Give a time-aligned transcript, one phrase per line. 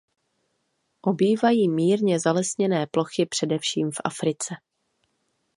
[1.01, 4.55] Obývají mírně zalesněné plochy především v Africe.